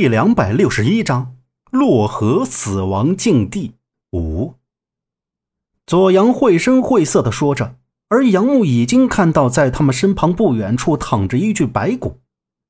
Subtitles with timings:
[0.00, 1.36] 第两百六十一章
[1.70, 3.74] 洛河死亡境地
[4.12, 4.54] 五。
[5.84, 7.76] 左阳绘声绘色的说着，
[8.08, 12.18] 而杨木已经看到，在他们身旁不远处躺着一具白骨。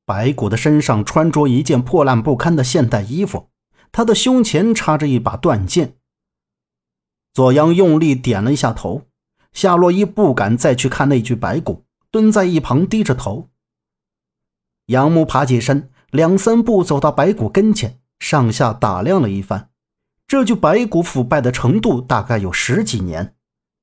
[0.05, 3.47] 白骨的身上穿着一件破烂不堪的现代衣服，
[3.93, 5.95] 他的胸前插着一把断剑。
[7.33, 9.03] 左阳用力点了一下头，
[9.53, 13.49] 夏洛伊不敢再去看那具白骨，蹲在一旁低着头。
[14.87, 15.89] 杨木爬起身。
[16.11, 19.71] 两三步走到白骨跟前，上下打量了一番。
[20.27, 23.35] 这具白骨腐败的程度大概有十几年，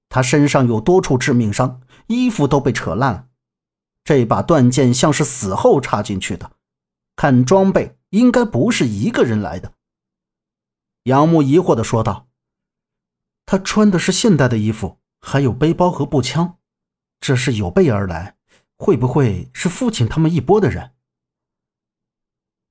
[0.10, 3.28] 他身上有多处致命伤，衣服都被扯烂了。
[4.04, 6.52] 这把断剑像是死后插进去的，
[7.16, 9.73] 看装备应该不是一个人来的。
[11.04, 12.28] 杨木疑惑地说道
[13.46, 16.58] ：“他穿的是现代的衣服，还有背包和步枪，
[17.20, 18.38] 这是有备而来，
[18.78, 20.92] 会不会是父亲他们一拨的人？”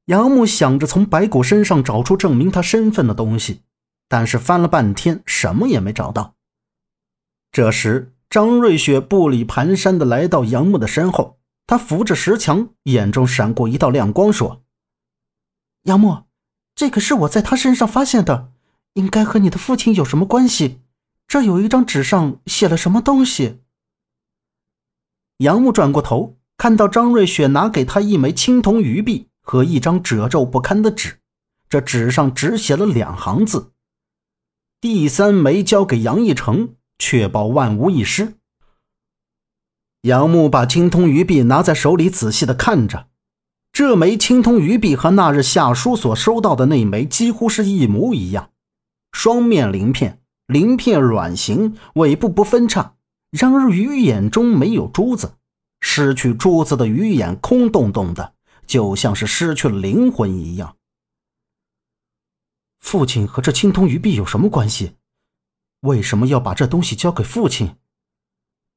[0.06, 3.62] 杨木想着从白骨身上找出证明他身份的东西，
[4.08, 6.34] 但是翻了半天，什么也没找到。
[7.50, 14.62] 这时，张瑞雪步履蹒跚的来到杨木的身后，他扶着石墙，眼中闪过一道亮光，说
[15.84, 16.22] ：“杨木，
[16.76, 18.52] 这可是我在他身上发现的，
[18.92, 20.80] 应该和你的父亲有什么关系？
[21.26, 23.60] 这有一张纸上写了什么东西？”
[25.38, 29.28] 杨木转过头，看到张瑞雪拿给他一枚青铜鱼币。
[29.46, 31.20] 和一张褶皱不堪的纸，
[31.68, 33.70] 这纸上只写了两行字
[34.82, 38.34] ：“第三枚交给杨义成，确保万无一失。”
[40.02, 43.06] 杨木把青铜鱼币拿在手里，仔细的看着。
[43.72, 48.50] 这枚青铜鱼币和那日夏叔所收到的那枚几乎是一模一样，
[49.12, 52.94] 双面鳞片，鳞片卵形，尾部不分叉。
[53.30, 55.34] 然而鱼眼中没有珠子，
[55.80, 58.32] 失去珠子的鱼眼空洞洞的。
[58.66, 60.76] 就像是失去了灵魂一样。
[62.80, 64.96] 父亲和这青铜鱼币有什么关系？
[65.80, 67.76] 为什么要把这东西交给父亲？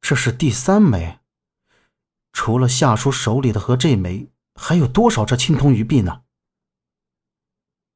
[0.02, 1.20] 这是第三枚。
[2.32, 6.22] 除了夏叔手里的和这枚，还有多少这青铜鱼币呢？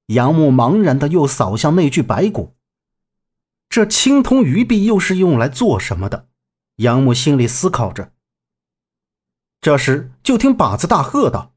[0.07, 2.55] 杨木茫然的又扫向那具白骨。
[3.69, 6.27] 这青铜鱼币又是用来做什么的？
[6.77, 8.13] 杨木心里思考着。
[9.61, 11.52] 这时，就听把子大喝道。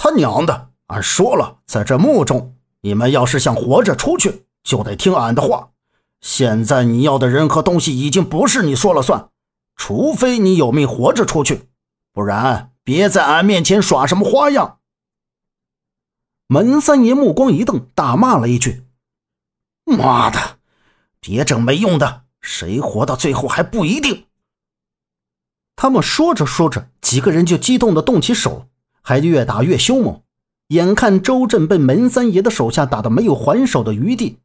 [0.00, 0.70] 他娘的！
[0.86, 5.70] 俺说了，在这墓中，你们要是想活着出去，就得听俺的话。
[6.20, 9.30] 现在你要的人和东西已经不是你说了算，
[9.74, 11.68] 除非你有命活着出去，
[12.12, 14.78] 不然别在俺面前耍什么花样。
[16.46, 18.84] 门三爷目光一瞪，大骂了一句
[19.84, 20.58] ：“妈的，
[21.18, 24.26] 别整没用的，谁活到最后还不一定。”
[25.74, 28.68] 他们说着说着，几个人就激动的动起手。
[29.08, 30.20] 还越打越凶猛，
[30.66, 34.36] 眼看周震被门三爷的手下打得没有还手的余地，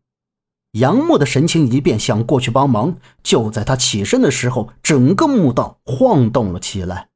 [0.71, 2.95] 杨木的神情一变，想过去帮忙。
[3.21, 7.09] 就在他起身的时候，整个墓道晃动了起来。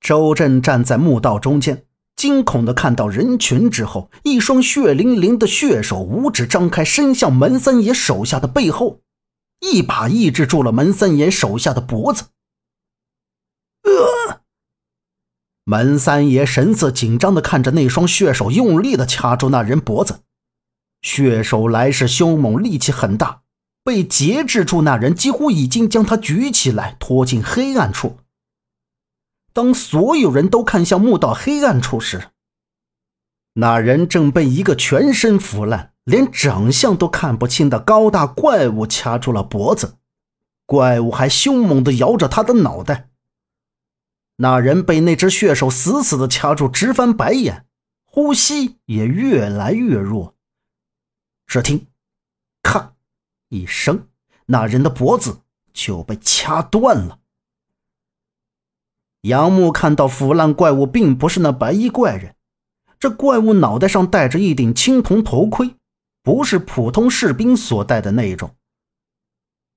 [0.00, 1.84] 周震站在墓道中间，
[2.16, 9.02] 惊恐地看到人群之后，一双血淋淋的血手五指张开，伸向门三爷手下的背后，
[9.60, 12.24] 一把抑制住了门三爷手下的脖子。
[13.84, 14.40] 呃。
[15.70, 20.20] 门三爷神色紧张地看着那双血手，用力地掐住那人脖子。
[21.02, 23.42] 血手来势凶猛，力气很大，
[23.84, 28.16] 被节制住那人几乎已经将他举起来，拖进黑暗处。
[29.52, 32.28] 当所有人都看向墓道黑暗处时，
[33.52, 39.96] 那人正被一个全身腐烂、连长相都看不清的高大怪物掐住了脖子，
[40.64, 43.07] 怪物还凶猛地摇着他的脑袋。
[44.40, 47.66] 那人被那只血手死死的掐住，直翻白眼，
[48.04, 50.36] 呼吸也越来越弱。
[51.48, 51.88] 只听
[52.62, 52.94] “咔”
[53.50, 54.06] 一声，
[54.46, 55.40] 那人的脖子
[55.72, 57.18] 就被掐断了。
[59.22, 62.36] 杨木看到腐烂怪物并不是那白衣怪人，
[63.00, 65.74] 这怪物脑袋上戴着一顶青铜头盔，
[66.22, 68.54] 不是普通士兵所戴的那种。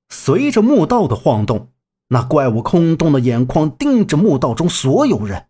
[0.09, 1.69] 随着墓道的晃动。
[2.13, 5.46] 那怪物空洞的眼眶盯着墓道中所有人，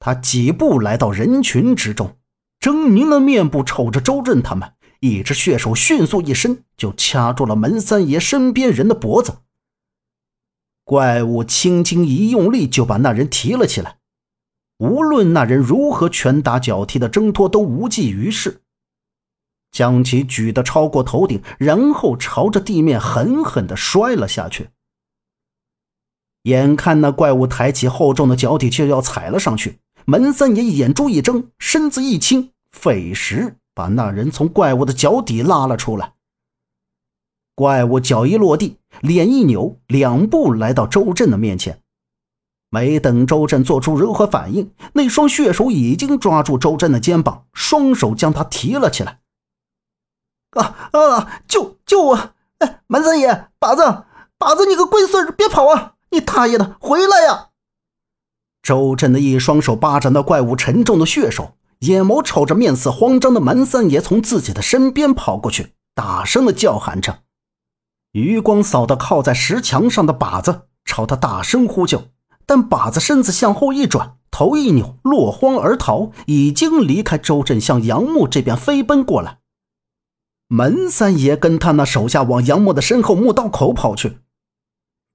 [0.00, 2.16] 他几步来到人群之中，
[2.58, 9.36] 狰狞的面部瞅着周震他们，一只血手迅速一伸，就掐住了门三爷身边人的脖子。
[10.82, 13.98] 怪物轻轻一用力，就把那人提了起来。
[14.78, 18.62] 无论那人如何拳打脚踢的挣脱，都无济于事。
[19.70, 24.70] 将其举得超过头顶，然后朝着地面狠狠地摔了下去。
[26.44, 36.12] 眼看那怪物抬起厚重的脚底就要踩了上去，门三爷眼珠一睁，身子一轻，费时把那人从怪物的脚底拉了出来。
[37.54, 41.80] 怪物脚一落地，脸一扭，两步来到周震的面前。
[42.68, 49.20] 没等周震做出任何反应，那双血手已经抓住周震的肩膀，双手将他提了起来。
[50.50, 51.40] 啊啊！
[51.48, 52.34] 救救我！
[52.58, 54.04] 哎，门三爷，靶子，
[54.38, 55.94] 靶子，你个龟孙，别跑啊！
[56.14, 57.48] 你大爷的，回来呀！
[58.62, 67.18] 周震的一双手扒着那怪物沉重的血手，眼眸瞅着面色慌张的门三爷从自己的身边跑过去，大声的叫喊着。
[68.12, 72.04] 余光扫到靠在石墙上的靶子，朝他大声呼救。
[72.46, 79.38] 但靶子身子向后一转，头一扭，落荒而逃，已经离开周震，向杨木这边飞奔过来。
[80.48, 84.18] 门三爷跟他那手下往杨木的身后墓道口跑去。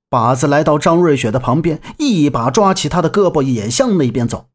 [0.09, 4.47] 靶子来到张瑞雪的旁边，一把抓起她的胳膊，也向那边走。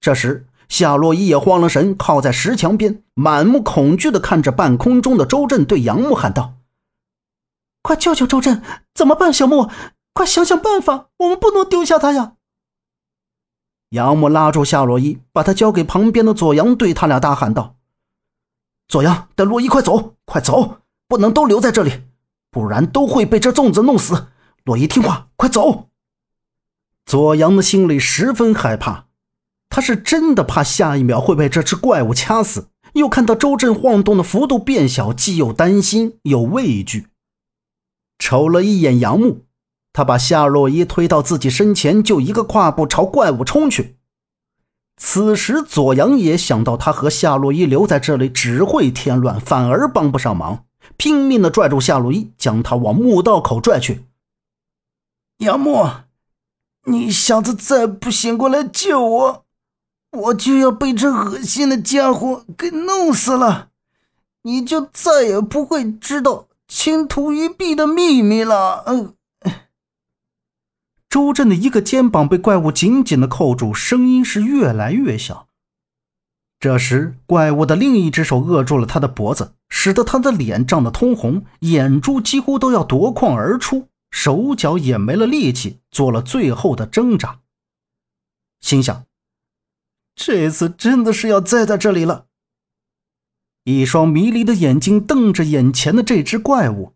[0.00, 6.54] 这时，夏洛伊也慌了神，靠在石墙边，满目恐惧地看着半空中的周震，对杨木喊道
[7.82, 8.62] ：“快救救周震！
[8.94, 9.70] 怎么办，小木？”
[10.14, 12.32] 快想想办法，我们不能丢下他呀！
[13.90, 17.76] 杨木拉住夏洛伊，把他交给旁边的左阳，对他俩大喊道
[18.88, 22.04] ：“左阳，带洛伊快走，快走，不能都留在这里，
[22.50, 24.28] 不然都会被这粽子弄死。
[24.66, 25.86] 洛伊听话，快走。”
[27.06, 29.04] 左阳的心里十分害怕，
[29.70, 37.06] 他是真的怕下一秒会被这只怪物掐死，又看到周震晃动的幅度变小，既又担心又畏惧，
[38.18, 39.44] 瞅了一眼杨木。
[39.92, 43.96] 他把夏洛伊推到自己身前，就一个跨步朝怪物冲去。
[44.96, 50.64] 此时，左阳也想到他和夏洛伊留在这里只会添乱，反而帮不上忙，
[50.96, 54.04] 拼命的拽住夏洛伊，将他往墓道口拽去。
[55.46, 55.88] 杨木，
[56.86, 59.44] 你小子再不醒过来救我，
[60.10, 63.68] 我就要被这恶心的家伙给弄死了，
[64.42, 68.82] 你就再也不会知道青土玉璧的秘密了。
[68.86, 69.14] 嗯。
[71.08, 75.46] 周震的一个肩膀被怪物紧紧的扣住，声音是越来越小。
[76.58, 87.40] 这时，怪物的另一只手扼住了他的脖子，使得他的脸涨得通红，眼珠几乎都要夺眶而出，手脚也没了力气，做了最后的挣扎。
[88.60, 89.04] 心想：
[90.14, 92.24] 这次真的是要栽在这里了。
[93.64, 96.94] 一双迷离的眼睛瞪着眼前的这只怪物。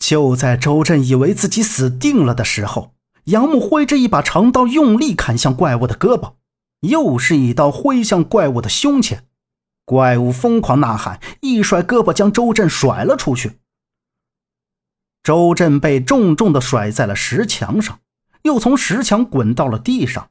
[0.00, 2.94] 就在周震以为自己死定了的时候，
[3.26, 6.32] 杨木挥着一把长刀，用力砍向怪物的胳膊，
[6.80, 9.24] 又是一刀挥向怪物的胸前。
[9.84, 13.60] 怪物疯狂呐喊，一甩胳膊将周震甩了出去。
[15.28, 18.00] 周震被重重的甩在了石墙上，
[18.44, 20.30] 又从石墙滚到了地上。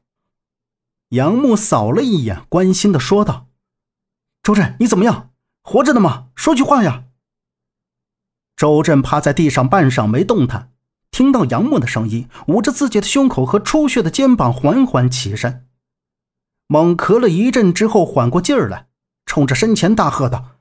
[1.10, 3.46] 杨木扫了一眼，关心的说道
[4.42, 5.30] ：“周震，你怎么样？
[5.62, 6.30] 活着的吗？
[6.34, 7.04] 说句话呀！”
[8.58, 10.72] 周震趴在地上半晌没动弹。
[11.12, 15.68] 听到杨木的声音，捂着自己的胸口和出血的肩膀，缓缓起身，
[16.66, 18.88] 猛咳了一阵之后，缓过劲儿来，
[19.24, 20.58] 冲着身前大喝道：“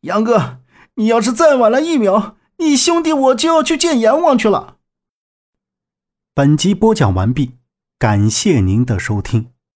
[0.00, 0.62] 杨哥，
[0.94, 4.78] 你要是再晚来一秒，你兄弟我就要去见阎王去了。”
[6.34, 7.52] 本集播讲完毕，
[7.98, 9.53] 感谢您的收听。